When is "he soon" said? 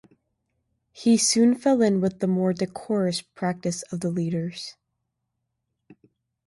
0.93-1.53